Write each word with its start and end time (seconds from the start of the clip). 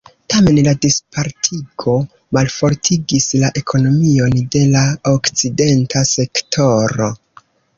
Tamen 0.33 0.59
la 0.67 0.71
dispartigo 0.85 1.93
malfortigis 2.39 3.29
la 3.43 3.53
ekonomion 3.63 4.35
de 4.57 4.65
la 4.73 4.83
okcidenta 5.13 6.05
sektoro. 6.17 7.13